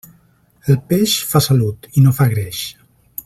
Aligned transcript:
El 0.73 0.79
peix 0.93 1.13
fa 1.33 1.43
salut 1.49 1.89
i 2.01 2.07
no 2.07 2.17
fa 2.21 2.31
greix. 2.35 2.67